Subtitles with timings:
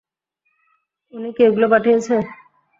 [1.13, 2.15] ওনি কি এগুলো পাঠিয়েছে?